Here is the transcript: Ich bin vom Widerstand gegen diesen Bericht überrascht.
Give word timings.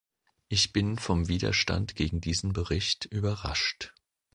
Ich 0.49 0.73
bin 0.73 0.97
vom 0.97 1.27
Widerstand 1.27 1.93
gegen 1.95 2.21
diesen 2.21 2.53
Bericht 2.53 3.05
überrascht. 3.05 3.93